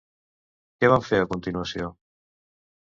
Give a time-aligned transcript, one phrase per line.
[0.79, 1.95] Què van fer a continuació?